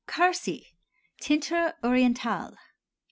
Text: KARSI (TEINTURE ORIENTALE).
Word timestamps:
KARSI 0.07 0.73
(TEINTURE 1.21 1.75
ORIENTALE). 1.83 2.57